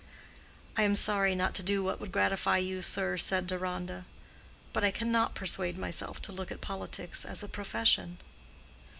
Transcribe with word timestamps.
"I 0.75 0.81
am 0.81 0.95
sorry 0.95 1.35
not 1.35 1.53
to 1.53 1.61
do 1.61 1.83
what 1.83 2.01
would 2.01 2.11
gratify 2.11 2.57
you, 2.57 2.81
sir," 2.81 3.17
said 3.17 3.45
Deronda. 3.45 4.05
"But 4.73 4.83
I 4.83 4.89
cannot 4.89 5.35
persuade 5.35 5.77
myself 5.77 6.19
to 6.23 6.31
look 6.31 6.51
at 6.51 6.59
politics 6.59 7.23
as 7.23 7.43
a 7.43 7.47
profession." 7.47 8.17